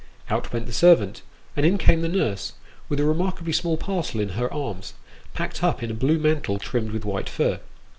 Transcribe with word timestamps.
Out 0.31 0.51
went 0.51 0.65
the 0.65 0.73
servant, 0.73 1.21
and 1.55 1.63
in 1.63 1.77
came 1.77 2.01
the 2.01 2.07
nurse, 2.07 2.53
with 2.89 2.99
a 2.99 3.03
remarkably 3.05 3.53
small 3.53 3.77
parcel 3.77 4.19
in 4.19 4.29
her 4.29 4.51
arms, 4.51 4.95
packed 5.35 5.63
up 5.63 5.83
in 5.83 5.91
a 5.91 5.93
blue 5.93 6.17
mantle 6.17 6.57
trimmed 6.57 6.89
with 6.91 7.05
white 7.05 7.29
fur. 7.29 7.59